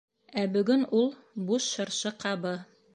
Ә 0.43 0.45
бөгөн 0.55 0.87
ул... 1.01 1.13
буш 1.51 1.69
шырпы 1.77 2.17
ҡабы. 2.27 2.61